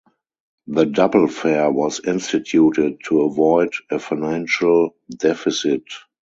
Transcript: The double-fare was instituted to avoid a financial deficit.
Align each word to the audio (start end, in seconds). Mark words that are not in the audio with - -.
The 0.65 0.87
double-fare 0.87 1.69
was 1.71 1.99
instituted 2.07 3.01
to 3.05 3.21
avoid 3.21 3.71
a 3.91 3.99
financial 3.99 4.95
deficit. 5.15 5.83